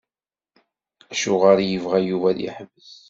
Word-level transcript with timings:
Acuɣer 1.11 1.57
i 1.59 1.65
yebɣa 1.67 1.99
Yuba 2.01 2.27
ad 2.31 2.39
yeḥbes? 2.41 2.91